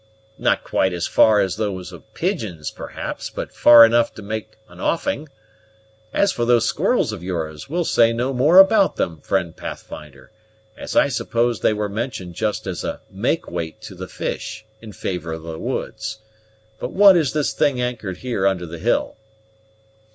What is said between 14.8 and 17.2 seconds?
in favor of the woods. But what